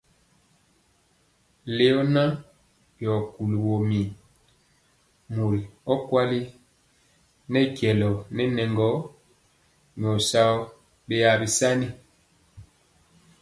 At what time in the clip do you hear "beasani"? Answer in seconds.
11.07-11.87